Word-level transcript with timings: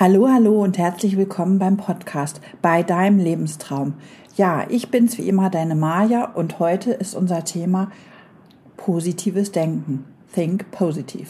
Hallo, 0.00 0.26
hallo 0.26 0.62
und 0.62 0.78
herzlich 0.78 1.18
willkommen 1.18 1.58
beim 1.58 1.76
Podcast 1.76 2.40
bei 2.62 2.82
deinem 2.82 3.18
Lebenstraum. 3.18 3.92
Ja, 4.36 4.64
ich 4.70 4.90
bin's 4.90 5.18
wie 5.18 5.28
immer, 5.28 5.50
deine 5.50 5.74
Maja 5.74 6.24
und 6.24 6.58
heute 6.58 6.92
ist 6.92 7.14
unser 7.14 7.44
Thema 7.44 7.92
positives 8.78 9.52
Denken. 9.52 10.06
Think 10.34 10.70
positive. 10.70 11.28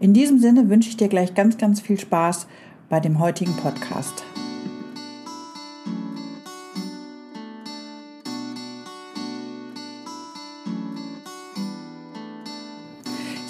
In 0.00 0.12
diesem 0.12 0.40
Sinne 0.40 0.68
wünsche 0.68 0.88
ich 0.88 0.96
dir 0.96 1.08
gleich 1.08 1.34
ganz, 1.34 1.56
ganz 1.56 1.80
viel 1.80 1.98
Spaß 1.98 2.48
bei 2.88 2.98
dem 2.98 3.20
heutigen 3.20 3.56
Podcast. 3.56 4.24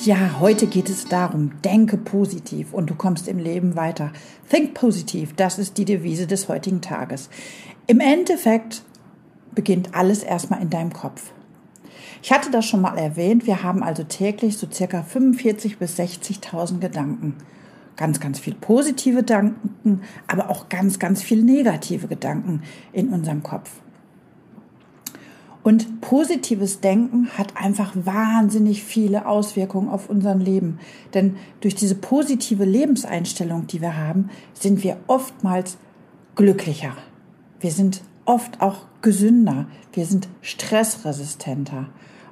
Ja, 0.05 0.39
heute 0.39 0.69
geht 0.69 0.89
es 0.89 1.07
darum, 1.07 1.61
denke 1.63 1.97
positiv 1.97 2.73
und 2.73 2.89
du 2.89 2.95
kommst 2.95 3.27
im 3.27 3.39
Leben 3.39 3.75
weiter. 3.75 4.13
Think 4.49 4.73
positiv, 4.73 5.35
das 5.35 5.59
ist 5.59 5.77
die 5.77 5.85
Devise 5.85 6.29
des 6.29 6.49
heutigen 6.49 6.81
Tages. 6.81 7.29
Im 7.89 7.99
Endeffekt 7.99 8.85
beginnt 9.57 9.97
alles 9.97 10.23
erstmal 10.23 10.63
in 10.63 10.71
deinem 10.71 10.93
Kopf. 10.93 11.33
Ich 12.23 12.31
hatte 12.31 12.53
das 12.53 12.65
schon 12.65 12.81
mal 12.81 12.97
erwähnt, 12.97 13.49
wir 13.49 13.65
haben 13.65 13.83
also 13.83 14.05
täglich 14.05 14.57
so 14.57 14.69
circa 14.71 15.03
45 15.03 15.79
bis 15.79 15.99
60.000 15.99 16.79
Gedanken. 16.79 17.35
Ganz, 17.97 18.21
ganz 18.21 18.39
viel 18.39 18.55
positive 18.55 19.19
Gedanken, 19.19 20.03
aber 20.29 20.49
auch 20.49 20.69
ganz, 20.69 21.01
ganz 21.01 21.25
viel 21.25 21.43
negative 21.43 22.07
Gedanken 22.07 22.63
in 22.93 23.09
unserem 23.09 23.43
Kopf. 23.43 23.73
Und 25.63 26.01
positives 26.01 26.81
Denken 26.81 27.29
hat 27.37 27.57
einfach 27.57 27.93
wahnsinnig 27.95 28.85
viele 28.85 29.27
Auswirkungen 29.27 29.89
auf 29.89 30.09
unser 30.09 30.35
Leben. 30.35 30.79
Denn 31.15 31.37
durch 31.61 31.75
diese 31.75 31.97
positive 31.97 32.65
Lebenseinstellung, 32.65 33.67
die 33.67 33.81
wir 33.81 33.97
haben, 33.97 34.31
sind 34.55 34.83
wir 34.83 34.99
oftmals 35.09 35.77
glücklicher. 36.37 36.97
Wir 37.61 37.73
sind 37.73 38.03
oft 38.25 38.61
auch 38.61 38.87
gesünder. 39.03 39.67
Wir 39.93 40.07
sind 40.07 40.29
stressresistenter. 40.43 41.89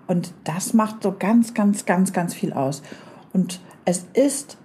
Und 0.06 0.32
das 0.44 0.72
macht 0.72 1.02
so 1.02 1.14
ganz, 1.19 1.52
ganz, 1.52 1.84
ganz, 1.84 2.12
ganz 2.12 2.34
viel 2.34 2.52
aus. 2.52 2.82
Und 3.32 3.60
es 3.84 4.06
ist 4.14 4.56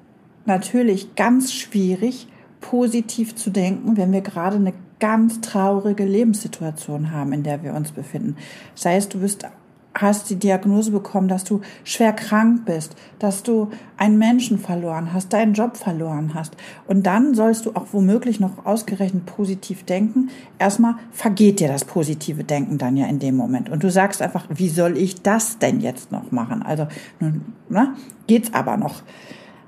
natürlich 0.46 1.16
ganz 1.16 1.54
schwierig, 1.54 2.28
positiv 2.60 3.36
zu 3.36 3.50
denken, 3.50 3.98
wenn 3.98 4.12
wir 4.12 4.22
gerade 4.22 4.58
eine 4.58 4.74
ganz 5.02 5.42
traurige 5.42 6.06
Lebenssituation 6.06 7.12
haben, 7.12 7.34
in 7.34 7.44
der 7.44 7.64
wir 7.64 7.74
uns 7.74 7.92
befinden. 7.92 8.38
Sei 8.76 8.96
es, 8.96 9.10
du 9.10 9.20
bist 9.20 9.46
hast 9.94 10.30
die 10.30 10.38
Diagnose 10.38 10.92
bekommen, 10.92 11.28
dass 11.28 11.44
du 11.44 11.62
schwer 11.84 12.14
krank 12.14 12.66
bist, 12.66 12.96
dass 13.20 13.44
du 13.44 13.70
einen 13.98 14.18
Menschen 14.18 14.58
verloren 14.58 15.14
hast, 15.14 15.34
deinen 15.34 15.54
Job 15.54 15.76
verloren 15.76 16.34
hast. 16.34 16.56
Und 16.88 17.06
dann 17.06 17.34
sollst 17.34 17.66
du 17.66 17.72
auch 17.72 17.88
womöglich 17.92 18.40
noch 18.40 18.66
ausgerechnet 18.66 19.26
positiv 19.26 19.84
denken. 19.84 20.30
Erstmal 20.60 20.96
vergeht 21.12 21.60
dir 21.60 21.68
das 21.68 21.84
positive 21.84 22.44
Denken 22.44 22.78
dann 22.78 22.96
ja 22.96 23.08
in 23.08 23.20
dem 23.20 23.36
Moment. 23.36 23.70
Und 23.70 23.84
du 23.84 23.92
sagst 23.92 24.22
einfach, 24.22 24.46
wie 24.50 24.70
soll 24.70 24.98
ich 24.98 25.22
das 25.22 25.60
denn 25.60 25.82
jetzt 25.82 26.12
noch 26.12 26.32
machen? 26.32 26.62
Also, 26.64 26.88
nun, 27.20 27.54
na, 27.68 27.96
geht's 28.28 28.54
aber 28.54 28.78
noch. 28.78 29.04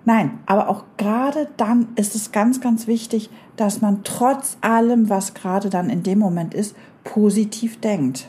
Nein, 0.06 0.40
aber 0.46 0.70
auch 0.70 0.84
gerade 0.98 1.48
dann 1.56 1.88
ist 1.96 2.16
es 2.16 2.32
ganz, 2.32 2.60
ganz 2.60 2.88
wichtig, 2.88 3.30
dass 3.56 3.82
man 3.82 4.04
trotz 4.04 4.58
allem, 4.62 5.10
was 5.10 5.34
gerade 5.34 5.70
dann 5.70 5.90
in 5.90 6.04
dem 6.04 6.20
Moment 6.20 6.54
ist, 6.54 6.76
positiv 7.04 7.80
denkt. 7.80 8.28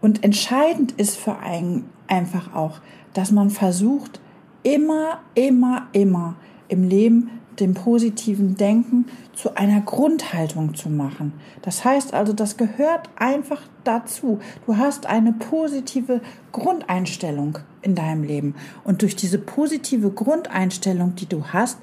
Und 0.00 0.24
entscheidend 0.24 0.92
ist 0.92 1.18
für 1.18 1.38
einen 1.38 1.90
einfach 2.06 2.54
auch, 2.54 2.80
dass 3.12 3.32
man 3.32 3.50
versucht, 3.50 4.20
immer, 4.62 5.20
immer, 5.34 5.88
immer 5.92 6.36
im 6.68 6.88
Leben 6.88 7.30
dem 7.58 7.74
positiven 7.74 8.56
Denken 8.56 9.06
zu 9.34 9.56
einer 9.56 9.80
Grundhaltung 9.80 10.74
zu 10.74 10.88
machen. 10.88 11.32
Das 11.62 11.84
heißt 11.84 12.14
also, 12.14 12.32
das 12.32 12.56
gehört 12.56 13.10
einfach 13.16 13.62
dazu. 13.84 14.38
Du 14.66 14.76
hast 14.76 15.06
eine 15.06 15.32
positive 15.32 16.20
Grundeinstellung 16.52 17.58
in 17.82 17.94
deinem 17.94 18.22
Leben. 18.22 18.54
Und 18.84 19.02
durch 19.02 19.16
diese 19.16 19.38
positive 19.38 20.10
Grundeinstellung, 20.10 21.14
die 21.16 21.26
du 21.26 21.46
hast, 21.46 21.78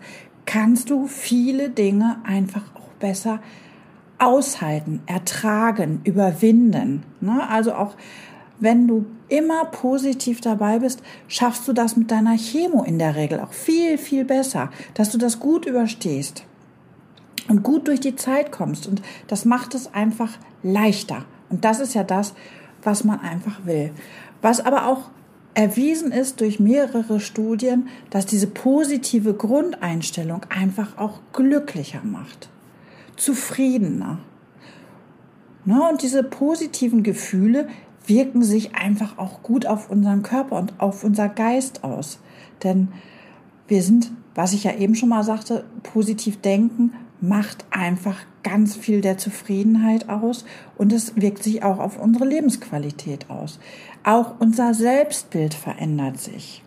kannst 0.45 0.89
du 0.89 1.07
viele 1.07 1.69
Dinge 1.69 2.17
einfach 2.23 2.63
auch 2.75 2.89
besser 2.99 3.39
aushalten, 4.19 5.01
ertragen, 5.05 6.01
überwinden. 6.03 7.03
Ne? 7.22 7.47
Also 7.49 7.73
auch 7.73 7.95
wenn 8.59 8.88
du 8.88 9.05
immer 9.29 9.65
positiv 9.65 10.41
dabei 10.41 10.79
bist, 10.79 11.01
schaffst 11.27 11.67
du 11.67 11.73
das 11.73 11.97
mit 11.97 12.11
deiner 12.11 12.38
Chemo 12.38 12.83
in 12.83 12.99
der 12.99 13.15
Regel 13.15 13.39
auch 13.39 13.53
viel, 13.53 13.97
viel 13.97 14.25
besser, 14.25 14.71
dass 14.93 15.11
du 15.11 15.17
das 15.17 15.39
gut 15.39 15.65
überstehst 15.65 16.43
und 17.49 17.63
gut 17.63 17.87
durch 17.87 17.99
die 17.99 18.16
Zeit 18.16 18.51
kommst. 18.51 18.87
Und 18.87 19.01
das 19.27 19.45
macht 19.45 19.75
es 19.75 19.93
einfach 19.93 20.31
leichter. 20.63 21.25
Und 21.49 21.66
das 21.66 21.79
ist 21.79 21.93
ja 21.93 22.03
das, 22.03 22.33
was 22.83 23.03
man 23.03 23.19
einfach 23.19 23.66
will. 23.66 23.91
Was 24.41 24.59
aber 24.59 24.87
auch 24.87 25.09
erwiesen 25.53 26.11
ist 26.11 26.39
durch 26.41 26.59
mehrere 26.59 27.19
Studien, 27.19 27.87
dass 28.11 28.25
diese 28.25 28.47
positive 28.47 29.33
Grundeinstellung 29.33 30.45
einfach 30.49 30.97
auch 30.97 31.19
glücklicher 31.33 32.01
macht, 32.03 32.49
zufriedener. 33.16 34.19
Ne? 35.66 35.81
Und 35.89 36.03
diese 36.03 36.23
positiven 36.23 37.01
Gefühle 37.01 37.67
wirken 38.07 38.44
sich 38.44 38.75
einfach 38.75 39.18
auch 39.18 39.44
gut 39.44 39.66
auf 39.66 39.90
unseren 39.90 40.23
Körper 40.23 40.57
und 40.57 40.79
auf 40.79 41.03
unser 41.03 41.29
Geist 41.29 41.84
aus. 41.84 42.19
Denn 42.63 42.90
wir 43.68 43.84
sind, 43.84 44.12
was 44.35 44.53
ich 44.53 44.63
ja 44.63 44.73
eben 44.73 44.95
schon 44.95 45.09
mal 45.09 45.23
sagte, 45.23 45.66
positiv 45.84 46.41
denken 46.41 46.94
macht 47.19 47.66
einfach 47.72 48.17
ganz 48.44 48.75
viel 48.75 49.01
der 49.01 49.17
Zufriedenheit 49.17 50.07
aus 50.07 50.46
und 50.78 50.94
es 50.94 51.16
wirkt 51.16 51.44
sich 51.44 51.63
auch 51.63 51.79
auf 51.79 52.00
unsere 52.00 52.25
Lebensqualität 52.25 53.29
aus. 53.29 53.59
Auch 54.03 54.35
unser 54.40 54.73
Selbstbild 54.73 55.53
verändert 55.53 56.19
sich. 56.19 56.63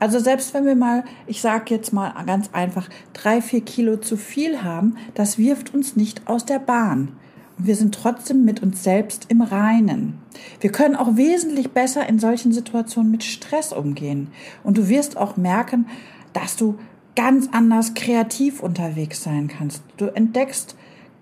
Also 0.00 0.18
selbst 0.18 0.54
wenn 0.54 0.64
wir 0.64 0.76
mal, 0.76 1.04
ich 1.26 1.40
sage 1.40 1.74
jetzt 1.74 1.92
mal 1.92 2.14
ganz 2.24 2.50
einfach, 2.52 2.88
drei, 3.12 3.42
vier 3.42 3.60
Kilo 3.60 3.96
zu 3.96 4.16
viel 4.16 4.62
haben, 4.62 4.96
das 5.14 5.38
wirft 5.38 5.74
uns 5.74 5.96
nicht 5.96 6.26
aus 6.28 6.44
der 6.44 6.60
Bahn. 6.60 7.12
Wir 7.58 7.76
sind 7.76 7.94
trotzdem 7.94 8.44
mit 8.44 8.62
uns 8.62 8.84
selbst 8.84 9.26
im 9.28 9.42
Reinen. 9.42 10.18
Wir 10.60 10.70
können 10.70 10.96
auch 10.96 11.16
wesentlich 11.16 11.72
besser 11.72 12.08
in 12.08 12.18
solchen 12.18 12.52
Situationen 12.52 13.10
mit 13.10 13.24
Stress 13.24 13.72
umgehen. 13.72 14.28
Und 14.62 14.78
du 14.78 14.88
wirst 14.88 15.16
auch 15.16 15.36
merken, 15.36 15.86
dass 16.32 16.56
du 16.56 16.78
ganz 17.16 17.48
anders 17.50 17.94
kreativ 17.94 18.62
unterwegs 18.62 19.22
sein 19.22 19.48
kannst. 19.48 19.82
Du 19.96 20.06
entdeckst 20.06 20.76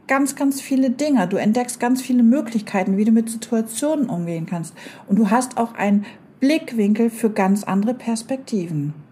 ganz, 0.06 0.36
ganz 0.36 0.60
viele 0.60 0.90
Dinge. 0.90 1.26
Du 1.26 1.38
entdeckst 1.38 1.80
ganz 1.80 2.02
viele 2.02 2.22
Möglichkeiten, 2.22 2.96
wie 2.96 3.04
du 3.04 3.12
mit 3.12 3.30
Situationen 3.30 4.10
umgehen 4.10 4.46
kannst. 4.46 4.74
Und 5.08 5.18
du 5.18 5.30
hast 5.30 5.56
auch 5.56 5.74
einen 5.74 6.04
Blickwinkel 6.40 7.08
für 7.08 7.30
ganz 7.30 7.64
andere 7.64 7.94
Perspektiven. 7.94 9.05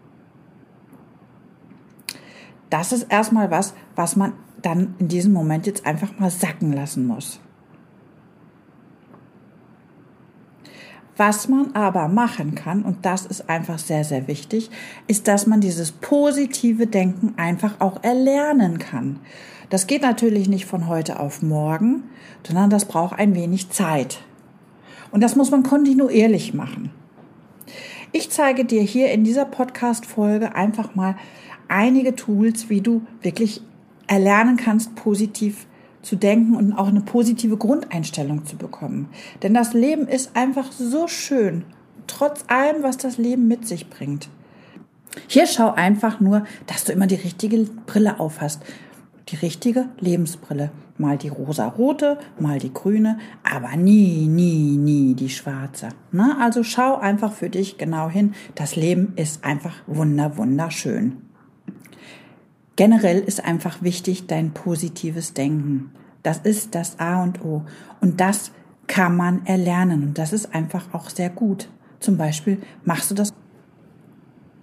Das 2.74 2.90
ist 2.90 3.04
erstmal 3.08 3.52
was, 3.52 3.72
was 3.94 4.16
man 4.16 4.32
dann 4.60 4.96
in 4.98 5.06
diesem 5.06 5.32
Moment 5.32 5.64
jetzt 5.68 5.86
einfach 5.86 6.18
mal 6.18 6.28
sacken 6.28 6.72
lassen 6.72 7.06
muss. 7.06 7.38
Was 11.16 11.48
man 11.48 11.76
aber 11.76 12.08
machen 12.08 12.56
kann, 12.56 12.82
und 12.82 13.06
das 13.06 13.26
ist 13.26 13.48
einfach 13.48 13.78
sehr, 13.78 14.02
sehr 14.02 14.26
wichtig, 14.26 14.72
ist, 15.06 15.28
dass 15.28 15.46
man 15.46 15.60
dieses 15.60 15.92
positive 15.92 16.88
Denken 16.88 17.34
einfach 17.36 17.80
auch 17.80 18.02
erlernen 18.02 18.80
kann. 18.80 19.20
Das 19.70 19.86
geht 19.86 20.02
natürlich 20.02 20.48
nicht 20.48 20.66
von 20.66 20.88
heute 20.88 21.20
auf 21.20 21.42
morgen, 21.42 22.02
sondern 22.44 22.70
das 22.70 22.86
braucht 22.86 23.16
ein 23.16 23.36
wenig 23.36 23.70
Zeit. 23.70 24.18
Und 25.12 25.20
das 25.20 25.36
muss 25.36 25.52
man 25.52 25.62
kontinuierlich 25.62 26.54
machen. 26.54 26.90
Ich 28.10 28.30
zeige 28.30 28.64
dir 28.64 28.82
hier 28.82 29.12
in 29.12 29.22
dieser 29.22 29.44
Podcast-Folge 29.44 30.56
einfach 30.56 30.96
mal 30.96 31.14
einige 31.68 32.14
Tools, 32.14 32.68
wie 32.68 32.80
du 32.80 33.02
wirklich 33.22 33.62
erlernen 34.06 34.56
kannst, 34.56 34.94
positiv 34.94 35.66
zu 36.02 36.16
denken 36.16 36.54
und 36.54 36.72
auch 36.74 36.88
eine 36.88 37.00
positive 37.00 37.56
Grundeinstellung 37.56 38.44
zu 38.44 38.56
bekommen. 38.56 39.08
Denn 39.42 39.54
das 39.54 39.72
Leben 39.72 40.06
ist 40.06 40.36
einfach 40.36 40.70
so 40.72 41.08
schön, 41.08 41.64
trotz 42.06 42.44
allem, 42.48 42.82
was 42.82 42.98
das 42.98 43.18
Leben 43.18 43.48
mit 43.48 43.66
sich 43.66 43.88
bringt. 43.88 44.28
Hier 45.28 45.46
schau 45.46 45.72
einfach 45.72 46.20
nur, 46.20 46.44
dass 46.66 46.84
du 46.84 46.92
immer 46.92 47.06
die 47.06 47.14
richtige 47.14 47.58
Brille 47.86 48.20
aufhast. 48.20 48.62
Die 49.28 49.36
richtige 49.36 49.88
Lebensbrille. 50.00 50.70
Mal 50.98 51.18
die 51.18 51.28
rosa-rote, 51.28 52.18
mal 52.38 52.58
die 52.58 52.72
grüne, 52.72 53.18
aber 53.42 53.74
nie, 53.76 54.28
nie, 54.28 54.76
nie 54.76 55.14
die 55.14 55.30
schwarze. 55.30 55.88
Na, 56.12 56.38
also 56.40 56.62
schau 56.62 56.96
einfach 56.96 57.32
für 57.32 57.50
dich 57.50 57.78
genau 57.78 58.08
hin. 58.08 58.34
Das 58.54 58.76
Leben 58.76 59.14
ist 59.16 59.44
einfach 59.44 59.74
wunder, 59.86 60.36
wunderschön. 60.36 61.16
Generell 62.76 63.20
ist 63.20 63.44
einfach 63.44 63.82
wichtig 63.82 64.26
dein 64.26 64.52
positives 64.52 65.34
Denken. 65.34 65.92
Das 66.22 66.38
ist 66.38 66.74
das 66.74 66.98
A 66.98 67.22
und 67.22 67.44
O. 67.44 67.62
Und 68.00 68.20
das 68.20 68.50
kann 68.86 69.16
man 69.16 69.46
erlernen. 69.46 70.02
Und 70.02 70.18
das 70.18 70.32
ist 70.32 70.54
einfach 70.54 70.92
auch 70.92 71.10
sehr 71.10 71.30
gut. 71.30 71.68
Zum 72.00 72.16
Beispiel 72.16 72.60
machst 72.84 73.10
du 73.10 73.14
das. 73.14 73.32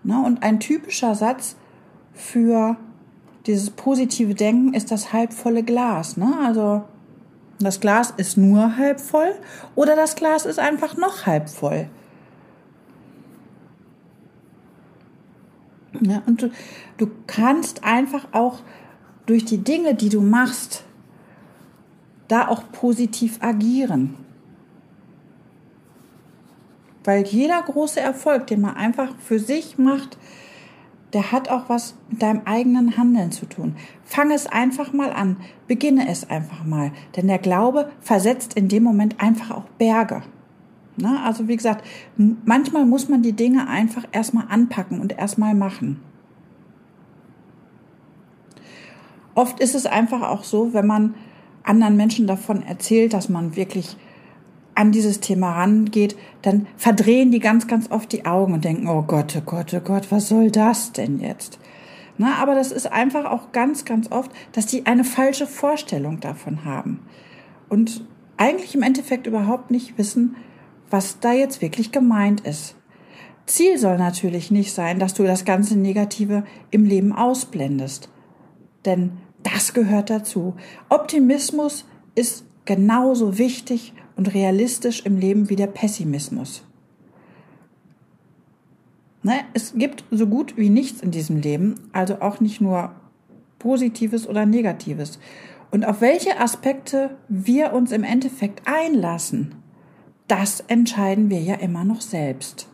Na, 0.03 0.25
und 0.25 0.43
ein 0.43 0.59
typischer 0.59 1.15
Satz, 1.15 1.55
für 2.13 2.77
dieses 3.45 3.69
positive 3.71 4.35
Denken 4.35 4.73
ist 4.73 4.91
das 4.91 5.13
halbvolle 5.13 5.63
Glas. 5.63 6.17
Ne? 6.17 6.33
Also 6.45 6.83
das 7.59 7.79
Glas 7.79 8.13
ist 8.17 8.37
nur 8.37 8.77
halb 8.77 8.99
voll 8.99 9.33
oder 9.75 9.95
das 9.95 10.15
Glas 10.15 10.45
ist 10.45 10.59
einfach 10.59 10.97
noch 10.97 11.25
halb 11.25 11.49
voll. 11.49 11.89
Ja, 16.01 16.23
und 16.25 16.41
du, 16.41 16.51
du 16.97 17.09
kannst 17.27 17.83
einfach 17.83 18.27
auch 18.31 18.59
durch 19.27 19.45
die 19.45 19.59
Dinge, 19.59 19.95
die 19.95 20.09
du 20.09 20.21
machst, 20.21 20.83
da 22.27 22.47
auch 22.47 22.71
positiv 22.71 23.37
agieren. 23.41 24.15
Weil 27.03 27.25
jeder 27.25 27.61
große 27.61 27.99
Erfolg, 27.99 28.47
den 28.47 28.61
man 28.61 28.75
einfach 28.75 29.13
für 29.19 29.39
sich 29.39 29.77
macht, 29.77 30.17
der 31.13 31.31
hat 31.31 31.49
auch 31.49 31.67
was 31.67 31.95
mit 32.09 32.21
deinem 32.21 32.41
eigenen 32.45 32.97
Handeln 32.97 33.31
zu 33.31 33.45
tun. 33.45 33.75
Fang 34.03 34.31
es 34.31 34.47
einfach 34.47 34.93
mal 34.93 35.11
an, 35.11 35.37
beginne 35.67 36.09
es 36.09 36.29
einfach 36.29 36.63
mal, 36.63 36.91
denn 37.15 37.27
der 37.27 37.39
Glaube 37.39 37.91
versetzt 37.99 38.53
in 38.53 38.69
dem 38.69 38.83
Moment 38.83 39.21
einfach 39.21 39.51
auch 39.51 39.65
Berge. 39.77 40.23
Na, 41.01 41.23
also 41.25 41.47
wie 41.47 41.55
gesagt, 41.55 41.85
manchmal 42.45 42.85
muss 42.85 43.09
man 43.09 43.21
die 43.21 43.33
Dinge 43.33 43.67
einfach 43.67 44.03
erstmal 44.11 44.45
anpacken 44.49 45.01
und 45.01 45.17
erstmal 45.17 45.55
machen. 45.55 45.99
Oft 49.33 49.59
ist 49.59 49.75
es 49.75 49.85
einfach 49.85 50.21
auch 50.21 50.43
so, 50.43 50.73
wenn 50.73 50.85
man 50.85 51.15
anderen 51.63 51.95
Menschen 51.95 52.27
davon 52.27 52.63
erzählt, 52.63 53.13
dass 53.13 53.29
man 53.29 53.55
wirklich 53.55 53.97
an 54.75 54.91
dieses 54.91 55.19
Thema 55.19 55.51
rangeht, 55.53 56.15
dann 56.41 56.67
verdrehen 56.77 57.31
die 57.31 57.39
ganz, 57.39 57.67
ganz 57.67 57.91
oft 57.91 58.11
die 58.11 58.25
Augen 58.25 58.53
und 58.53 58.65
denken, 58.65 58.87
oh 58.87 59.03
Gott, 59.03 59.35
oh 59.37 59.41
Gott, 59.45 59.73
oh 59.73 59.79
Gott, 59.79 60.11
was 60.11 60.29
soll 60.29 60.49
das 60.49 60.91
denn 60.91 61.19
jetzt? 61.19 61.59
Na, 62.17 62.35
aber 62.35 62.55
das 62.55 62.71
ist 62.71 62.91
einfach 62.91 63.25
auch 63.25 63.51
ganz, 63.51 63.85
ganz 63.85 64.11
oft, 64.11 64.31
dass 64.53 64.65
die 64.65 64.85
eine 64.85 65.03
falsche 65.03 65.47
Vorstellung 65.47 66.19
davon 66.19 66.65
haben 66.65 66.99
und 67.69 68.05
eigentlich 68.37 68.75
im 68.75 68.81
Endeffekt 68.81 69.27
überhaupt 69.27 69.71
nicht 69.71 69.97
wissen, 69.97 70.35
was 70.91 71.19
da 71.19 71.33
jetzt 71.33 71.61
wirklich 71.61 71.91
gemeint 71.91 72.41
ist. 72.41 72.75
Ziel 73.47 73.77
soll 73.77 73.97
natürlich 73.97 74.51
nicht 74.51 74.73
sein, 74.73 74.99
dass 74.99 75.13
du 75.13 75.23
das 75.23 75.45
ganze 75.45 75.77
Negative 75.77 76.43
im 76.69 76.85
Leben 76.85 77.13
ausblendest. 77.13 78.09
Denn 78.85 79.17
das 79.43 79.73
gehört 79.73 80.09
dazu. 80.09 80.55
Optimismus 80.89 81.85
ist 82.15 82.45
genauso 82.65 83.37
wichtig 83.37 83.93
und 84.15 84.33
realistisch 84.33 85.05
im 85.05 85.17
Leben 85.17 85.49
wie 85.49 85.55
der 85.55 85.67
Pessimismus. 85.67 86.63
Ne, 89.23 89.41
es 89.53 89.73
gibt 89.75 90.03
so 90.09 90.27
gut 90.27 90.57
wie 90.57 90.69
nichts 90.69 91.01
in 91.01 91.11
diesem 91.11 91.37
Leben, 91.37 91.75
also 91.93 92.21
auch 92.21 92.39
nicht 92.39 92.59
nur 92.59 92.95
Positives 93.59 94.27
oder 94.27 94.45
Negatives. 94.45 95.19
Und 95.69 95.85
auf 95.85 96.01
welche 96.01 96.39
Aspekte 96.39 97.17
wir 97.27 97.73
uns 97.73 97.91
im 97.91 98.03
Endeffekt 98.03 98.63
einlassen, 98.65 99.55
das 100.31 100.61
entscheiden 100.61 101.29
wir 101.29 101.41
ja 101.41 101.55
immer 101.55 101.83
noch 101.83 101.99
selbst. 101.99 102.69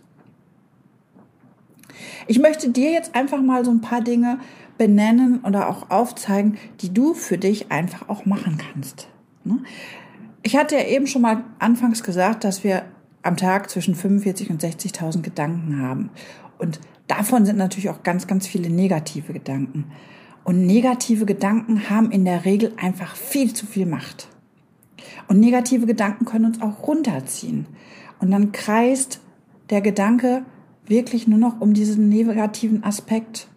Ich 2.28 2.38
möchte 2.38 2.70
dir 2.70 2.92
jetzt 2.92 3.16
einfach 3.16 3.42
mal 3.42 3.66
so 3.66 3.72
ein 3.72 3.82
paar 3.82 4.02
Dinge 4.02 4.40
benennen 4.78 5.40
oder 5.40 5.68
auch 5.68 5.90
aufzeigen, 5.90 6.60
die 6.82 6.94
du 6.94 7.16
für 7.16 7.40
dich 7.40 7.72
einfach 7.72 8.10
auch 8.10 8.26
machen 8.26 8.60
kannst. 8.60 9.08
Ne? 9.44 9.58
Ich 10.44 10.56
hatte 10.56 10.76
ja 10.76 10.86
eben 10.86 11.08
schon 11.08 11.24
mal 11.24 11.44
anfangs 11.58 12.04
gesagt, 12.04 12.44
dass 12.44 12.64
wir 12.64 12.84
am 13.24 13.38
Tag 13.38 13.72
zwischen 13.72 13.96
45 13.96 14.52
und 14.52 14.64
60.000 14.64 15.24
Gedanken 15.24 15.82
haben. 15.82 16.12
Und 16.60 16.80
davon 17.08 17.44
sind 17.48 17.58
natürlich 17.58 17.90
auch 17.90 18.04
ganz, 18.04 18.28
ganz 18.28 18.46
viele 18.46 18.70
negative 18.70 19.34
Gedanken. 19.34 19.86
Und 20.44 20.68
negative 20.68 21.26
Gedanken 21.26 21.90
haben 21.90 22.12
in 22.12 22.24
der 22.24 22.46
Regel 22.46 22.74
einfach 22.78 23.16
viel 23.16 23.54
zu 23.54 23.66
viel 23.66 23.88
Macht. 23.88 24.30
Und 25.28 25.40
negative 25.40 25.86
Gedanken 25.86 26.26
können 26.26 26.46
uns 26.46 26.62
auch 26.62 26.88
runterziehen. 26.88 27.68
Und 28.20 28.32
dann 28.32 28.52
kreist 28.52 29.20
der 29.70 29.82
Gedanke 29.82 30.44
wirklich 30.86 31.28
nur 31.28 31.40
noch 31.40 31.60
um 31.60 31.74
diesen 31.74 32.10
negativen 32.10 32.84
Aspekt. 32.84 33.48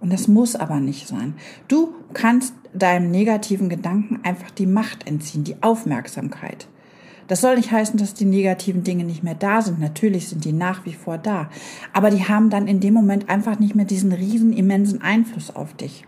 Und 0.00 0.12
das 0.12 0.28
muss 0.28 0.56
aber 0.56 0.80
nicht 0.80 1.06
sein. 1.06 1.34
Du 1.68 1.94
kannst 2.12 2.54
deinem 2.74 3.10
negativen 3.10 3.68
Gedanken 3.68 4.20
einfach 4.22 4.50
die 4.50 4.66
Macht 4.66 5.06
entziehen, 5.06 5.44
die 5.44 5.62
Aufmerksamkeit. 5.62 6.68
Das 7.28 7.40
soll 7.40 7.56
nicht 7.56 7.70
heißen, 7.70 7.98
dass 7.98 8.14
die 8.14 8.24
negativen 8.24 8.82
Dinge 8.82 9.04
nicht 9.04 9.22
mehr 9.22 9.34
da 9.34 9.62
sind. 9.62 9.78
Natürlich 9.78 10.28
sind 10.28 10.44
die 10.44 10.52
nach 10.52 10.84
wie 10.84 10.92
vor 10.92 11.18
da. 11.18 11.48
Aber 11.92 12.10
die 12.10 12.28
haben 12.28 12.50
dann 12.50 12.66
in 12.66 12.80
dem 12.80 12.94
Moment 12.94 13.28
einfach 13.28 13.58
nicht 13.58 13.74
mehr 13.74 13.84
diesen 13.84 14.12
riesen, 14.12 14.52
immensen 14.52 15.02
Einfluss 15.02 15.54
auf 15.54 15.74
dich. 15.74 16.04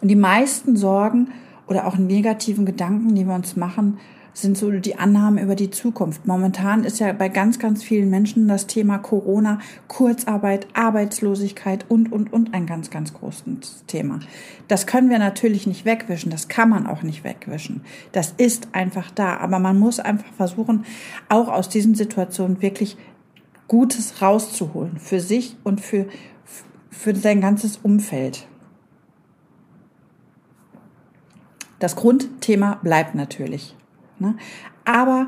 Und 0.00 0.08
die 0.08 0.16
meisten 0.16 0.76
Sorgen 0.76 1.28
oder 1.66 1.86
auch 1.86 1.96
negativen 1.96 2.66
Gedanken, 2.66 3.14
die 3.14 3.26
wir 3.26 3.34
uns 3.34 3.56
machen, 3.56 3.98
sind 4.34 4.58
so 4.58 4.70
die 4.72 4.96
Annahmen 4.96 5.42
über 5.42 5.54
die 5.54 5.70
Zukunft. 5.70 6.26
Momentan 6.26 6.84
ist 6.84 6.98
ja 6.98 7.12
bei 7.12 7.28
ganz, 7.28 7.60
ganz 7.60 7.84
vielen 7.84 8.10
Menschen 8.10 8.48
das 8.48 8.66
Thema 8.66 8.98
Corona, 8.98 9.60
Kurzarbeit, 9.86 10.66
Arbeitslosigkeit 10.74 11.86
und, 11.88 12.12
und, 12.12 12.32
und 12.32 12.52
ein 12.52 12.66
ganz, 12.66 12.90
ganz 12.90 13.14
großes 13.14 13.84
Thema. 13.86 14.18
Das 14.66 14.86
können 14.86 15.08
wir 15.08 15.20
natürlich 15.20 15.66
nicht 15.68 15.84
wegwischen. 15.84 16.30
Das 16.30 16.48
kann 16.48 16.68
man 16.68 16.86
auch 16.86 17.02
nicht 17.02 17.22
wegwischen. 17.22 17.82
Das 18.10 18.34
ist 18.36 18.68
einfach 18.72 19.10
da. 19.12 19.36
Aber 19.36 19.60
man 19.60 19.78
muss 19.78 20.00
einfach 20.00 20.32
versuchen, 20.36 20.84
auch 21.28 21.48
aus 21.48 21.68
diesen 21.68 21.94
Situationen 21.94 22.60
wirklich 22.60 22.96
Gutes 23.68 24.20
rauszuholen. 24.20 24.98
Für 24.98 25.20
sich 25.20 25.56
und 25.62 25.80
für, 25.80 26.06
für 26.90 27.14
sein 27.14 27.40
ganzes 27.40 27.76
Umfeld. 27.76 28.48
Das 31.84 31.96
Grundthema 31.96 32.76
bleibt 32.82 33.14
natürlich. 33.14 33.76
Ne? 34.18 34.36
Aber 34.86 35.26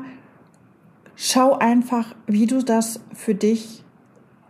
schau 1.15 1.53
einfach, 1.53 2.15
wie 2.25 2.47
du 2.47 2.63
das 2.63 2.99
für 3.13 3.35
dich 3.35 3.83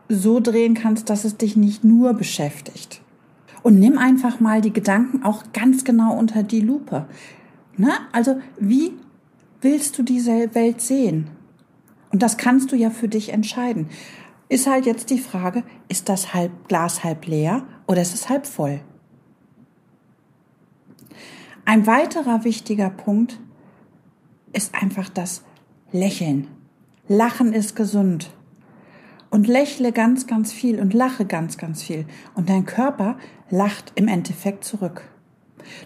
so 0.07 0.39
drehen 0.39 0.73
kannst, 0.73 1.09
dass 1.09 1.25
es 1.25 1.35
dich 1.35 1.57
nicht 1.57 1.83
nur 1.83 2.13
beschäftigt. 2.13 3.01
Und 3.61 3.77
nimm 3.77 3.97
einfach 3.97 4.39
mal 4.39 4.61
die 4.61 4.71
Gedanken 4.71 5.23
auch 5.23 5.51
ganz 5.51 5.83
genau 5.83 6.17
unter 6.17 6.43
die 6.43 6.61
Lupe. 6.61 7.07
Ne? 7.75 7.91
Also, 8.13 8.39
wie 8.57 8.93
willst 9.59 9.97
du 9.97 10.03
diese 10.03 10.55
Welt 10.55 10.79
sehen? 10.79 11.29
Und 12.13 12.23
das 12.23 12.37
kannst 12.37 12.71
du 12.71 12.77
ja 12.77 12.89
für 12.89 13.09
dich 13.09 13.33
entscheiden. 13.33 13.89
Ist 14.47 14.65
halt 14.65 14.85
jetzt 14.85 15.09
die 15.09 15.19
Frage, 15.19 15.63
ist 15.89 16.07
das 16.07 16.33
halb, 16.33 16.69
Glas 16.69 17.03
halb 17.03 17.25
leer 17.25 17.65
oder 17.85 18.01
ist 18.01 18.13
es 18.13 18.29
halb 18.29 18.47
voll? 18.47 18.79
Ein 21.69 21.85
weiterer 21.85 22.45
wichtiger 22.45 22.89
Punkt 22.89 23.41
ist 24.53 24.73
einfach 24.73 25.09
das 25.09 25.43
Lächeln. 25.91 26.47
Lachen 27.09 27.51
ist 27.51 27.75
gesund. 27.75 28.31
Und 29.31 29.47
lächle 29.47 29.91
ganz, 29.91 30.27
ganz 30.27 30.53
viel 30.53 30.79
und 30.79 30.93
lache 30.93 31.25
ganz, 31.25 31.57
ganz 31.57 31.83
viel. 31.83 32.05
Und 32.35 32.47
dein 32.47 32.65
Körper 32.65 33.17
lacht 33.49 33.91
im 33.95 34.07
Endeffekt 34.07 34.63
zurück. 34.63 35.09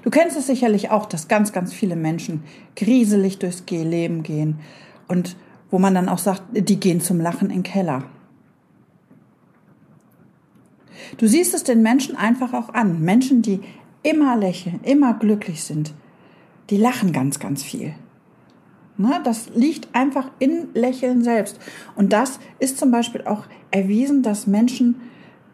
Du 0.03 0.11
kennst 0.11 0.37
es 0.37 0.45
sicherlich 0.45 0.91
auch, 0.91 1.07
dass 1.07 1.27
ganz, 1.27 1.51
ganz 1.51 1.73
viele 1.73 1.95
Menschen 1.95 2.43
grieselig 2.75 3.39
durchs 3.39 3.63
Leben 3.67 4.21
gehen 4.21 4.59
und 5.07 5.35
wo 5.71 5.79
man 5.79 5.95
dann 5.95 6.09
auch 6.09 6.19
sagt, 6.19 6.43
die 6.51 6.79
gehen 6.79 7.01
zum 7.01 7.19
Lachen 7.19 7.49
in 7.49 7.55
den 7.55 7.63
Keller. 7.63 8.03
Du 11.17 11.25
siehst 11.25 11.55
es 11.55 11.63
den 11.63 11.81
Menschen 11.81 12.15
einfach 12.15 12.53
auch 12.53 12.69
an. 12.69 13.01
Menschen, 13.01 13.41
die 13.41 13.61
immer 14.03 14.35
lächeln, 14.35 14.79
immer 14.83 15.13
glücklich 15.13 15.63
sind, 15.63 15.93
die 16.69 16.77
lachen 16.77 17.11
ganz, 17.11 17.39
ganz 17.39 17.63
viel. 17.63 17.93
Ne? 18.97 19.19
Das 19.23 19.49
liegt 19.53 19.93
einfach 19.93 20.29
in 20.39 20.69
Lächeln 20.73 21.23
selbst. 21.23 21.59
Und 21.95 22.13
das 22.13 22.39
ist 22.59 22.77
zum 22.77 22.91
Beispiel 22.91 23.23
auch 23.25 23.45
erwiesen, 23.71 24.23
dass 24.23 24.47
Menschen, 24.47 25.01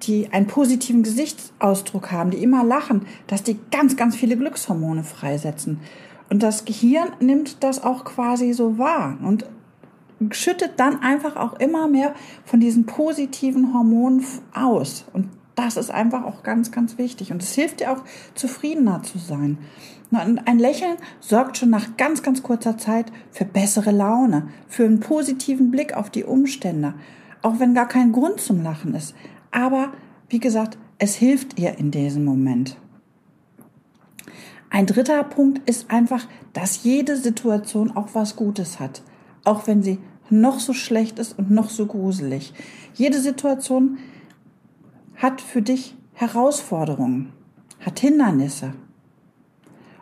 die 0.03 0.31
einen 0.31 0.47
positiven 0.47 1.03
Gesichtsausdruck 1.03 2.11
haben, 2.11 2.31
die 2.31 2.43
immer 2.43 2.63
lachen, 2.63 3.05
dass 3.25 3.43
die 3.43 3.57
ganz, 3.71 3.95
ganz 3.95 4.15
viele 4.15 4.37
Glückshormone 4.37 5.03
freisetzen. 5.03 5.79
Und 6.29 6.43
das 6.43 6.65
Gehirn 6.65 7.09
nimmt 7.19 7.63
das 7.63 7.83
auch 7.83 8.03
quasi 8.03 8.53
so 8.53 8.77
wahr 8.77 9.17
und 9.23 9.45
schüttet 10.31 10.73
dann 10.77 11.01
einfach 11.01 11.35
auch 11.35 11.59
immer 11.59 11.87
mehr 11.87 12.13
von 12.43 12.59
diesen 12.59 12.85
positiven 12.85 13.73
Hormonen 13.73 14.25
aus. 14.53 15.05
Und 15.13 15.29
das 15.57 15.75
ist 15.75 15.89
einfach 15.89 16.23
auch 16.23 16.43
ganz, 16.43 16.71
ganz 16.71 16.99
wichtig. 16.99 17.31
Und 17.31 17.41
es 17.41 17.53
hilft 17.53 17.79
dir 17.79 17.91
auch, 17.91 18.03
zufriedener 18.35 19.01
zu 19.01 19.17
sein. 19.17 19.57
Ein 20.11 20.59
Lächeln 20.59 20.97
sorgt 21.19 21.57
schon 21.57 21.71
nach 21.71 21.97
ganz, 21.97 22.21
ganz 22.21 22.43
kurzer 22.43 22.77
Zeit 22.77 23.11
für 23.31 23.43
bessere 23.43 23.91
Laune, 23.91 24.49
für 24.69 24.85
einen 24.85 24.99
positiven 24.99 25.71
Blick 25.71 25.97
auf 25.97 26.11
die 26.11 26.23
Umstände, 26.23 26.93
auch 27.41 27.59
wenn 27.59 27.73
gar 27.73 27.87
kein 27.87 28.11
Grund 28.11 28.39
zum 28.39 28.61
Lachen 28.61 28.93
ist. 28.93 29.15
Aber 29.51 29.91
wie 30.29 30.39
gesagt, 30.39 30.77
es 30.99 31.15
hilft 31.15 31.59
ihr 31.59 31.77
in 31.79 31.89
diesem 31.89 32.23
Moment. 32.23 32.77
Ein 34.69 34.85
dritter 34.85 35.23
Punkt 35.23 35.67
ist 35.67 35.89
einfach, 35.89 36.27
dass 36.53 36.83
jede 36.83 37.17
Situation 37.17 37.95
auch 37.95 38.09
was 38.13 38.35
Gutes 38.35 38.79
hat, 38.79 39.01
auch 39.43 39.65
wenn 39.65 39.81
sie 39.81 39.97
noch 40.29 40.59
so 40.59 40.73
schlecht 40.73 41.17
ist 41.17 41.37
und 41.37 41.49
noch 41.49 41.71
so 41.71 41.87
gruselig. 41.87 42.53
Jede 42.93 43.19
Situation 43.19 43.97
hat 45.17 45.41
für 45.41 45.61
dich 45.61 45.95
Herausforderungen, 46.13 47.33
hat 47.81 47.99
Hindernisse. 47.99 48.73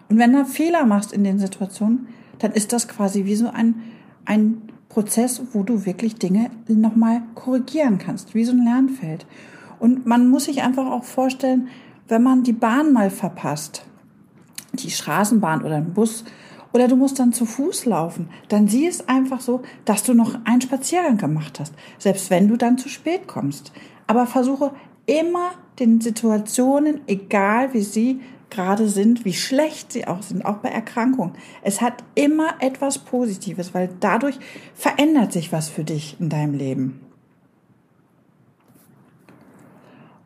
Und 0.10 0.18
wenn 0.18 0.34
du 0.34 0.46
Fehler 0.46 0.86
machst 0.86 1.12
in 1.12 1.24
den 1.24 1.40
Situationen, 1.40 2.08
dann 2.40 2.52
ist 2.52 2.74
das 2.74 2.88
quasi 2.88 3.26
wie 3.26 3.36
so 3.36 3.50
ein, 3.50 3.82
ein 4.26 4.62
Prozess, 4.90 5.42
wo 5.54 5.64
du 5.64 5.86
wirklich 5.86 6.16
Dinge 6.16 6.52
nochmal 6.68 7.24
korrigieren 7.34 7.98
kannst, 7.98 8.36
wie 8.36 8.46
so 8.46 8.52
ein 8.52 8.64
Lernfeld. 8.64 9.26
Und 9.80 10.06
man 10.06 10.28
muss 10.28 10.46
sich 10.46 10.62
einfach 10.62 10.86
auch 10.86 11.04
vorstellen, 11.04 11.70
wenn 12.08 12.24
man 12.24 12.44
die 12.44 12.54
Bahn 12.54 12.94
mal 12.94 13.10
verpasst, 13.10 13.86
die 14.74 14.92
Straßenbahn 14.92 15.64
oder 15.64 15.78
einen 15.78 15.94
Bus, 15.94 16.24
oder 16.72 16.90
du 16.90 16.98
musst 16.98 17.20
dann 17.20 17.32
zu 17.32 17.46
Fuß 17.46 17.86
laufen, 17.86 18.30
dann 18.50 18.68
sieh 18.68 18.86
es 18.86 19.08
einfach 19.08 19.40
so, 19.40 19.62
dass 19.86 20.04
du 20.04 20.14
noch 20.14 20.38
einen 20.44 20.60
Spaziergang 20.60 21.18
gemacht 21.18 21.58
hast, 21.62 21.74
selbst 22.00 22.30
wenn 22.30 22.50
du 22.50 22.58
dann 22.58 22.78
zu 22.78 22.90
spät 22.90 23.28
kommst. 23.28 23.72
Aber 24.08 24.28
versuche 24.28 24.72
immer 25.06 25.52
den 25.80 26.02
Situationen, 26.02 27.02
egal 27.08 27.74
wie 27.74 27.82
sie 27.82 28.22
gerade 28.50 28.88
sind, 28.88 29.26
wie 29.26 29.34
schlecht 29.34 29.92
sie 29.92 30.08
auch 30.08 30.22
sind, 30.22 30.46
auch 30.46 30.58
bei 30.58 30.70
Erkrankungen. 30.70 31.34
Es 31.62 31.82
hat 31.82 32.04
immer 32.16 32.56
etwas 32.60 33.00
Positives, 33.00 33.74
weil 33.74 33.90
dadurch 34.00 34.40
verändert 34.74 35.34
sich 35.34 35.52
was 35.52 35.70
für 35.70 35.84
dich 35.84 36.18
in 36.20 36.30
deinem 36.30 36.54
Leben. 36.54 37.02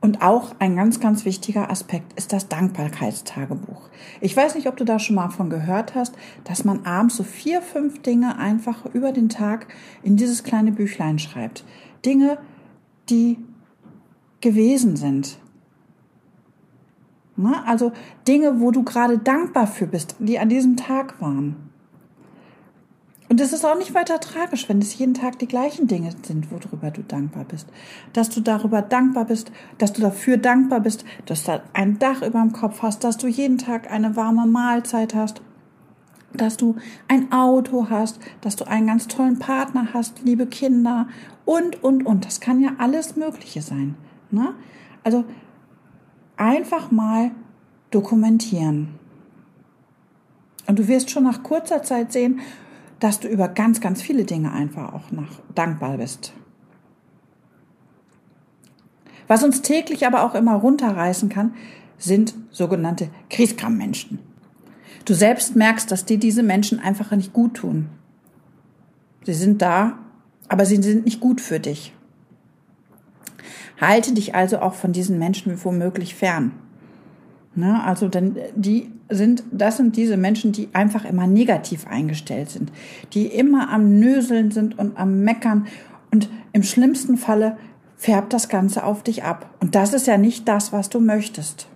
Und 0.01 0.21
auch 0.21 0.55
ein 0.59 0.77
ganz, 0.77 1.01
ganz 1.01 1.25
wichtiger 1.25 1.69
Aspekt 1.69 2.13
ist 2.13 2.31
das 2.31 2.47
Dankbarkeitstagebuch. 2.47 3.89
Ich 4.21 4.35
weiß 4.35 4.55
nicht, 4.55 4.67
ob 4.67 4.77
du 4.77 4.85
da 4.85 4.97
schon 4.97 5.17
mal 5.17 5.29
von 5.29 5.49
gehört 5.49 5.93
hast, 5.93 6.15
dass 6.45 6.63
man 6.63 6.85
abends 6.85 7.17
so 7.17 7.23
vier, 7.23 7.61
fünf 7.61 8.01
Dinge 8.01 8.37
einfach 8.37 8.85
über 8.93 9.11
den 9.11 9.27
Tag 9.27 9.67
in 10.01 10.15
dieses 10.15 10.43
kleine 10.43 10.71
Büchlein 10.71 11.19
schreibt. 11.19 11.65
Dinge, 12.05 12.37
die 13.09 13.39
gewesen 14.41 14.95
sind. 14.95 15.37
Also 17.65 17.91
Dinge, 18.27 18.59
wo 18.59 18.71
du 18.71 18.83
gerade 18.83 19.17
dankbar 19.17 19.67
für 19.67 19.87
bist, 19.87 20.15
die 20.19 20.39
an 20.39 20.49
diesem 20.49 20.75
Tag 20.75 21.21
waren. 21.21 21.69
Und 23.29 23.39
es 23.39 23.53
ist 23.53 23.63
auch 23.63 23.77
nicht 23.77 23.93
weiter 23.93 24.19
tragisch, 24.19 24.67
wenn 24.67 24.79
es 24.79 24.97
jeden 24.97 25.13
Tag 25.13 25.37
die 25.37 25.47
gleichen 25.47 25.85
Dinge 25.85 26.09
sind, 26.23 26.51
worüber 26.51 26.89
du 26.89 27.03
dankbar 27.03 27.45
bist. 27.45 27.67
Dass 28.11 28.31
du 28.31 28.41
darüber 28.41 28.81
dankbar 28.81 29.25
bist, 29.25 29.51
dass 29.77 29.93
du 29.93 30.01
dafür 30.01 30.37
dankbar 30.37 30.79
bist, 30.79 31.05
dass 31.27 31.43
du 31.43 31.61
ein 31.73 31.99
Dach 31.99 32.23
über 32.23 32.39
dem 32.39 32.53
Kopf 32.53 32.81
hast, 32.81 33.03
dass 33.03 33.17
du 33.17 33.27
jeden 33.27 33.59
Tag 33.59 33.91
eine 33.91 34.15
warme 34.15 34.47
Mahlzeit 34.47 35.13
hast, 35.13 35.43
dass 36.33 36.57
du 36.57 36.75
ein 37.07 37.31
Auto 37.31 37.87
hast, 37.91 38.19
dass 38.41 38.55
du 38.55 38.67
einen 38.67 38.87
ganz 38.87 39.07
tollen 39.07 39.37
Partner 39.37 39.89
hast, 39.93 40.23
liebe 40.23 40.47
Kinder 40.47 41.07
und, 41.45 41.83
und, 41.83 42.07
und. 42.07 42.25
Das 42.25 42.39
kann 42.39 42.59
ja 42.59 42.71
alles 42.79 43.15
Mögliche 43.15 43.61
sein. 43.61 43.95
Ne? 44.31 44.53
Also 45.03 45.25
einfach 46.37 46.91
mal 46.91 47.31
dokumentieren. 47.91 48.89
Und 50.67 50.77
du 50.77 50.87
wirst 50.87 51.09
schon 51.09 51.23
nach 51.23 51.43
kurzer 51.43 51.83
Zeit 51.83 52.11
sehen, 52.11 52.41
dass 52.99 53.19
du 53.19 53.27
über 53.27 53.47
ganz, 53.47 53.81
ganz 53.81 54.01
viele 54.01 54.25
Dinge 54.25 54.51
einfach 54.51 54.93
auch 54.93 55.11
nach 55.11 55.39
dankbar 55.55 55.97
bist. 55.97 56.33
Was 59.27 59.43
uns 59.43 59.61
täglich 59.61 60.05
aber 60.05 60.23
auch 60.23 60.35
immer 60.35 60.55
runterreißen 60.55 61.29
kann, 61.29 61.53
sind 61.97 62.33
sogenannte 62.51 63.09
Kriegskram-Menschen. 63.29 64.19
Du 65.05 65.13
selbst 65.13 65.55
merkst, 65.55 65.91
dass 65.91 66.05
dir 66.05 66.17
diese 66.17 66.43
Menschen 66.43 66.79
einfach 66.79 67.11
nicht 67.11 67.33
gut 67.33 67.55
tun. 67.55 67.89
Sie 69.23 69.33
sind 69.33 69.61
da, 69.61 69.99
aber 70.47 70.65
sie 70.65 70.81
sind 70.81 71.05
nicht 71.05 71.19
gut 71.19 71.41
für 71.41 71.59
dich. 71.59 71.93
Halte 73.79 74.13
dich 74.13 74.35
also 74.35 74.59
auch 74.59 74.73
von 74.73 74.93
diesen 74.93 75.19
Menschen 75.19 75.63
womöglich 75.63 76.15
fern. 76.15 76.51
Ne? 77.55 77.83
Also 77.83 78.07
denn 78.07 78.37
die 78.55 78.91
sind, 79.09 79.43
das 79.51 79.77
sind 79.77 79.95
diese 79.97 80.17
Menschen, 80.17 80.51
die 80.51 80.69
einfach 80.73 81.05
immer 81.05 81.27
negativ 81.27 81.87
eingestellt 81.87 82.49
sind, 82.49 82.71
die 83.13 83.25
immer 83.25 83.69
am 83.69 83.99
Nöseln 83.99 84.51
sind 84.51 84.77
und 84.77 84.97
am 84.97 85.23
Meckern 85.23 85.67
und 86.11 86.29
im 86.53 86.63
schlimmsten 86.63 87.17
Falle 87.17 87.57
färbt 87.97 88.33
das 88.33 88.49
Ganze 88.49 88.83
auf 88.83 89.03
dich 89.03 89.23
ab. 89.23 89.49
Und 89.59 89.75
das 89.75 89.93
ist 89.93 90.07
ja 90.07 90.17
nicht 90.17 90.47
das, 90.47 90.71
was 90.71 90.89
du 90.89 90.99
möchtest. 90.99 91.67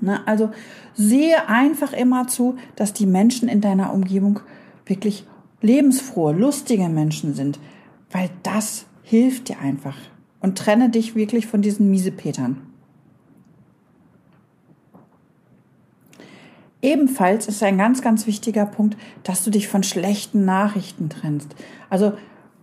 Ne? 0.00 0.20
Also 0.26 0.50
sehe 0.94 1.48
einfach 1.48 1.92
immer 1.92 2.26
zu, 2.26 2.56
dass 2.76 2.92
die 2.92 3.06
Menschen 3.06 3.48
in 3.48 3.60
deiner 3.60 3.92
Umgebung 3.92 4.40
wirklich 4.84 5.26
lebensfrohe, 5.60 6.32
lustige 6.32 6.88
Menschen 6.88 7.34
sind, 7.34 7.58
weil 8.10 8.30
das 8.42 8.86
hilft 9.08 9.48
dir 9.48 9.58
einfach 9.60 9.96
und 10.40 10.58
trenne 10.58 10.90
dich 10.90 11.14
wirklich 11.14 11.46
von 11.46 11.62
diesen 11.62 11.90
Miesepetern. 11.90 12.58
Ebenfalls 16.82 17.48
ist 17.48 17.62
ein 17.62 17.78
ganz, 17.78 18.02
ganz 18.02 18.26
wichtiger 18.26 18.66
Punkt, 18.66 18.98
dass 19.22 19.44
du 19.44 19.50
dich 19.50 19.66
von 19.66 19.82
schlechten 19.82 20.44
Nachrichten 20.44 21.08
trennst. 21.08 21.56
Also 21.88 22.12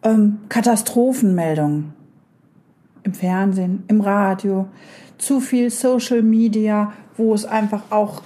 ähm, 0.04 0.38
Katastrophenmeldungen 0.48 1.94
im 3.02 3.16
Fernsehen, 3.16 3.84
im 3.88 4.02
Radio, 4.02 4.68
zu 5.18 5.40
viel 5.40 5.72
Social 5.72 6.22
Media, 6.22 6.94
wo 7.18 7.34
es 7.34 7.46
einfach 7.46 7.90
auch 7.90 8.22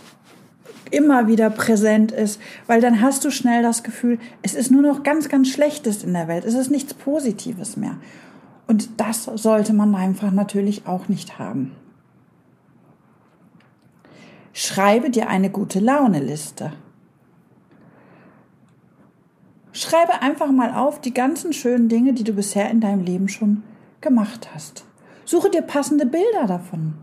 immer 0.91 1.27
wieder 1.27 1.49
präsent 1.49 2.11
ist, 2.11 2.39
weil 2.67 2.81
dann 2.81 3.01
hast 3.01 3.25
du 3.25 3.31
schnell 3.31 3.63
das 3.63 3.83
Gefühl, 3.83 4.19
es 4.41 4.53
ist 4.53 4.71
nur 4.71 4.81
noch 4.81 5.03
ganz, 5.03 5.29
ganz 5.29 5.49
Schlechtes 5.49 6.03
in 6.03 6.13
der 6.13 6.27
Welt, 6.27 6.45
es 6.45 6.53
ist 6.53 6.71
nichts 6.71 6.93
Positives 6.93 7.77
mehr. 7.77 7.97
Und 8.67 8.99
das 8.99 9.23
sollte 9.23 9.73
man 9.73 9.95
einfach 9.95 10.31
natürlich 10.31 10.85
auch 10.85 11.07
nicht 11.07 11.39
haben. 11.39 11.71
Schreibe 14.53 15.09
dir 15.09 15.29
eine 15.29 15.49
gute 15.49 15.79
Laune-Liste. 15.79 16.73
Schreibe 19.71 20.21
einfach 20.21 20.51
mal 20.51 20.73
auf 20.73 20.99
die 21.01 21.13
ganzen 21.13 21.53
schönen 21.53 21.89
Dinge, 21.89 22.13
die 22.13 22.23
du 22.23 22.33
bisher 22.33 22.69
in 22.69 22.81
deinem 22.81 23.03
Leben 23.03 23.29
schon 23.29 23.63
gemacht 24.01 24.49
hast. 24.53 24.83
Suche 25.25 25.49
dir 25.49 25.61
passende 25.61 26.05
Bilder 26.05 26.45
davon. 26.45 26.95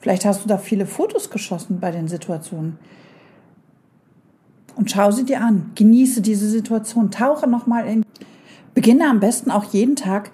Vielleicht 0.00 0.24
hast 0.24 0.44
du 0.44 0.48
da 0.48 0.58
viele 0.58 0.86
Fotos 0.86 1.30
geschossen 1.30 1.80
bei 1.80 1.90
den 1.90 2.08
Situationen. 2.08 2.78
Und 4.76 4.90
schau 4.90 5.10
sie 5.10 5.24
dir 5.24 5.40
an. 5.40 5.72
Genieße 5.74 6.22
diese 6.22 6.48
Situation. 6.48 7.10
Tauche 7.10 7.48
nochmal 7.48 7.86
in. 7.88 8.04
Beginne 8.74 9.08
am 9.08 9.18
besten 9.18 9.50
auch 9.50 9.64
jeden 9.64 9.96
Tag 9.96 10.30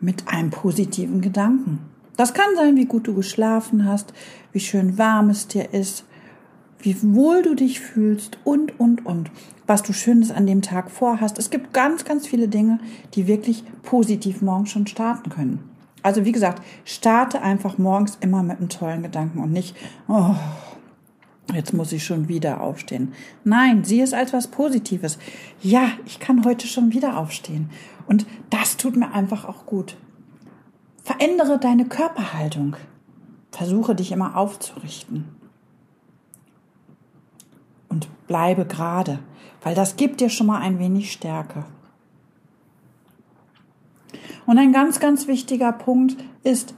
mit 0.00 0.26
einem 0.26 0.50
positiven 0.50 1.20
Gedanken. 1.20 1.78
Das 2.16 2.34
kann 2.34 2.56
sein, 2.56 2.76
wie 2.76 2.86
gut 2.86 3.06
du 3.06 3.14
geschlafen 3.14 3.84
hast, 3.84 4.12
wie 4.52 4.60
schön 4.60 4.98
warm 4.98 5.30
es 5.30 5.46
dir 5.46 5.72
ist, 5.72 6.04
wie 6.80 6.96
wohl 7.14 7.42
du 7.42 7.54
dich 7.54 7.80
fühlst 7.80 8.38
und, 8.42 8.80
und, 8.80 9.06
und. 9.06 9.30
Was 9.66 9.82
du 9.82 9.92
Schönes 9.92 10.30
an 10.30 10.46
dem 10.46 10.62
Tag 10.62 10.90
vorhast. 10.90 11.38
Es 11.38 11.50
gibt 11.50 11.72
ganz, 11.72 12.04
ganz 12.04 12.26
viele 12.26 12.48
Dinge, 12.48 12.80
die 13.14 13.26
wirklich 13.26 13.64
positiv 13.82 14.42
morgens 14.42 14.70
schon 14.70 14.86
starten 14.86 15.30
können. 15.30 15.75
Also 16.06 16.24
wie 16.24 16.30
gesagt, 16.30 16.62
starte 16.84 17.42
einfach 17.42 17.78
morgens 17.78 18.16
immer 18.20 18.44
mit 18.44 18.58
einem 18.58 18.68
tollen 18.68 19.02
Gedanken 19.02 19.40
und 19.40 19.50
nicht, 19.50 19.74
oh, 20.06 20.36
jetzt 21.52 21.72
muss 21.72 21.90
ich 21.90 22.04
schon 22.04 22.28
wieder 22.28 22.60
aufstehen. 22.60 23.12
Nein, 23.42 23.82
sieh 23.82 24.02
es 24.02 24.12
als 24.12 24.32
was 24.32 24.46
Positives. 24.46 25.18
Ja, 25.62 25.88
ich 26.04 26.20
kann 26.20 26.44
heute 26.44 26.68
schon 26.68 26.92
wieder 26.92 27.18
aufstehen. 27.18 27.70
Und 28.06 28.24
das 28.50 28.76
tut 28.76 28.94
mir 28.94 29.14
einfach 29.14 29.46
auch 29.46 29.66
gut. 29.66 29.96
Verändere 31.02 31.58
deine 31.58 31.86
Körperhaltung. 31.86 32.76
Versuche 33.50 33.96
dich 33.96 34.12
immer 34.12 34.36
aufzurichten. 34.36 35.24
Und 37.88 38.06
bleibe 38.28 38.64
gerade, 38.64 39.18
weil 39.60 39.74
das 39.74 39.96
gibt 39.96 40.20
dir 40.20 40.28
schon 40.28 40.46
mal 40.46 40.60
ein 40.60 40.78
wenig 40.78 41.10
Stärke. 41.10 41.64
Und 44.46 44.58
ein 44.58 44.72
ganz, 44.72 45.00
ganz 45.00 45.26
wichtiger 45.26 45.72
Punkt 45.72 46.16
ist, 46.42 46.74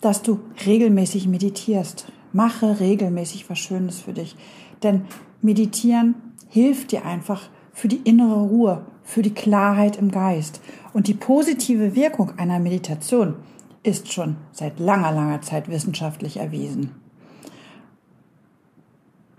dass 0.00 0.22
du 0.22 0.40
regelmäßig 0.64 1.28
meditierst. 1.28 2.06
Mache 2.32 2.80
regelmäßig 2.80 3.50
was 3.50 3.58
Schönes 3.58 4.00
für 4.00 4.12
dich. 4.12 4.36
Denn 4.82 5.02
meditieren 5.42 6.14
hilft 6.48 6.92
dir 6.92 7.04
einfach 7.04 7.48
für 7.72 7.88
die 7.88 8.00
innere 8.04 8.40
Ruhe, 8.40 8.86
für 9.02 9.22
die 9.22 9.34
Klarheit 9.34 9.96
im 9.96 10.10
Geist. 10.10 10.60
Und 10.92 11.08
die 11.08 11.14
positive 11.14 11.94
Wirkung 11.94 12.38
einer 12.38 12.60
Meditation 12.60 13.34
ist 13.82 14.12
schon 14.12 14.36
seit 14.52 14.78
langer, 14.78 15.12
langer 15.12 15.40
Zeit 15.42 15.68
wissenschaftlich 15.68 16.36
erwiesen. 16.36 16.92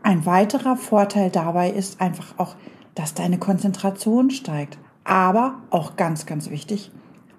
Ein 0.03 0.25
weiterer 0.25 0.75
Vorteil 0.75 1.29
dabei 1.29 1.69
ist 1.69 2.01
einfach 2.01 2.33
auch, 2.37 2.55
dass 2.95 3.13
deine 3.13 3.37
Konzentration 3.37 4.31
steigt. 4.31 4.77
Aber 5.03 5.55
auch 5.69 5.95
ganz, 5.95 6.25
ganz 6.25 6.49
wichtig, 6.49 6.91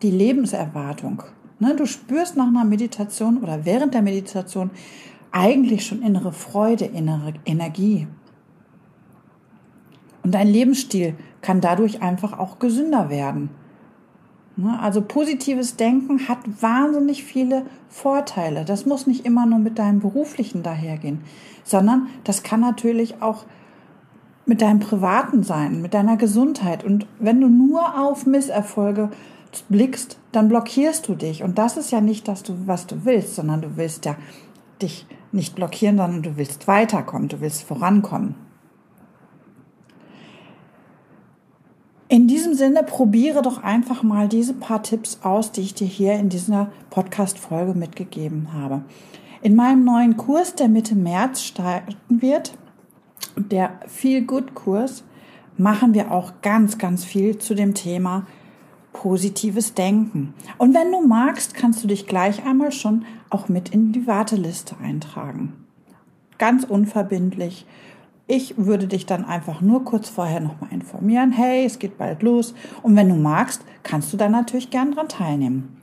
die 0.02 0.10
Lebenserwartung. 0.10 1.22
Ne, 1.58 1.76
du 1.76 1.86
spürst 1.86 2.36
nach 2.36 2.48
einer 2.48 2.64
Meditation 2.64 3.38
oder 3.38 3.64
während 3.64 3.94
der 3.94 4.02
Meditation 4.02 4.70
eigentlich 5.30 5.86
schon 5.86 6.02
innere 6.02 6.32
Freude, 6.32 6.84
innere 6.84 7.34
Energie. 7.44 8.08
Und 10.22 10.34
dein 10.34 10.48
Lebensstil 10.48 11.14
kann 11.40 11.60
dadurch 11.60 12.02
einfach 12.02 12.38
auch 12.38 12.58
gesünder 12.58 13.10
werden. 13.10 13.50
Ne? 14.56 14.78
Also 14.80 15.02
positives 15.02 15.76
Denken 15.76 16.28
hat 16.28 16.38
wahnsinnig 16.60 17.24
viele 17.24 17.64
Vorteile. 17.88 18.64
Das 18.64 18.86
muss 18.86 19.06
nicht 19.06 19.24
immer 19.24 19.46
nur 19.46 19.58
mit 19.58 19.78
deinem 19.78 20.00
beruflichen 20.00 20.62
dahergehen, 20.62 21.22
sondern 21.64 22.08
das 22.24 22.42
kann 22.42 22.60
natürlich 22.60 23.22
auch 23.22 23.44
mit 24.44 24.60
deinem 24.60 24.80
privaten 24.80 25.42
sein, 25.42 25.80
mit 25.80 25.94
deiner 25.94 26.16
Gesundheit. 26.16 26.84
Und 26.84 27.06
wenn 27.18 27.40
du 27.40 27.48
nur 27.48 27.98
auf 27.98 28.26
Misserfolge 28.26 29.10
blickst, 29.68 30.18
dann 30.32 30.48
blockierst 30.48 31.08
du 31.08 31.14
dich. 31.14 31.42
Und 31.42 31.58
das 31.58 31.76
ist 31.76 31.90
ja 31.90 32.00
nicht 32.00 32.26
das, 32.28 32.44
was 32.66 32.86
du 32.86 33.04
willst, 33.04 33.34
sondern 33.34 33.62
du 33.62 33.76
willst 33.76 34.04
ja 34.06 34.16
dich 34.80 35.06
nicht 35.30 35.54
blockieren, 35.54 35.96
sondern 35.98 36.22
du 36.22 36.36
willst 36.36 36.66
weiterkommen, 36.66 37.28
du 37.28 37.40
willst 37.40 37.62
vorankommen. 37.62 38.34
In 42.08 42.28
diesem 42.28 42.52
Sinne, 42.52 42.82
probiere 42.82 43.40
doch 43.40 43.62
einfach 43.62 44.02
mal 44.02 44.28
diese 44.28 44.52
paar 44.52 44.82
Tipps 44.82 45.20
aus, 45.22 45.50
die 45.50 45.62
ich 45.62 45.72
dir 45.72 45.86
hier 45.86 46.14
in 46.14 46.28
dieser 46.28 46.70
Podcast-Folge 46.90 47.72
mitgegeben 47.72 48.52
habe. 48.52 48.82
In 49.40 49.56
meinem 49.56 49.84
neuen 49.84 50.18
Kurs, 50.18 50.54
der 50.54 50.68
Mitte 50.68 50.94
März 50.94 51.42
starten 51.42 52.20
wird, 52.20 52.52
der 53.36 53.80
Feel 53.86 54.22
Good 54.22 54.54
Kurs, 54.54 55.04
machen 55.56 55.94
wir 55.94 56.10
auch 56.10 56.34
ganz, 56.42 56.76
ganz 56.76 57.04
viel 57.04 57.38
zu 57.38 57.54
dem 57.54 57.72
Thema 57.72 58.26
positives 58.92 59.74
Denken. 59.74 60.34
Und 60.58 60.74
wenn 60.74 60.92
du 60.92 61.06
magst, 61.06 61.54
kannst 61.54 61.82
du 61.82 61.88
dich 61.88 62.06
gleich 62.06 62.44
einmal 62.44 62.72
schon 62.72 63.04
auch 63.30 63.48
mit 63.48 63.70
in 63.70 63.92
die 63.92 64.06
Warteliste 64.06 64.76
eintragen. 64.82 65.52
Ganz 66.38 66.64
unverbindlich 66.64 67.66
ich 68.26 68.54
würde 68.56 68.86
dich 68.86 69.04
dann 69.04 69.24
einfach 69.24 69.60
nur 69.60 69.84
kurz 69.84 70.08
vorher 70.08 70.40
nochmal 70.40 70.72
informieren, 70.72 71.32
hey, 71.32 71.66
es 71.66 71.78
geht 71.78 71.98
bald 71.98 72.22
los. 72.22 72.54
Und 72.82 72.96
wenn 72.96 73.08
du 73.08 73.14
magst, 73.14 73.62
kannst 73.82 74.12
du 74.12 74.16
dann 74.16 74.32
natürlich 74.32 74.70
gern 74.70 74.92
dran 74.92 75.08
teilnehmen. 75.08 75.76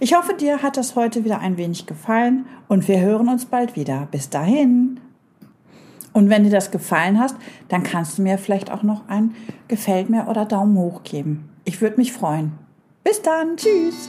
Ich 0.00 0.16
hoffe, 0.16 0.32
dir 0.34 0.62
hat 0.62 0.76
das 0.76 0.96
heute 0.96 1.24
wieder 1.24 1.40
ein 1.40 1.58
wenig 1.58 1.86
gefallen 1.86 2.46
und 2.68 2.88
wir 2.88 3.00
hören 3.00 3.28
uns 3.28 3.44
bald 3.44 3.76
wieder. 3.76 4.08
Bis 4.10 4.30
dahin. 4.30 5.00
Und 6.14 6.30
wenn 6.30 6.44
dir 6.44 6.50
das 6.50 6.70
gefallen 6.70 7.18
hast, 7.18 7.36
dann 7.68 7.82
kannst 7.82 8.16
du 8.16 8.22
mir 8.22 8.38
vielleicht 8.38 8.70
auch 8.70 8.82
noch 8.82 9.08
ein 9.08 9.34
Gefällt 9.68 10.08
mir 10.08 10.28
oder 10.28 10.44
Daumen 10.44 10.78
hoch 10.78 11.02
geben. 11.02 11.51
Ich 11.64 11.80
würde 11.80 11.96
mich 11.96 12.12
freuen. 12.12 12.52
Bis 13.04 13.22
dann. 13.22 13.56
Tschüss. 13.56 14.08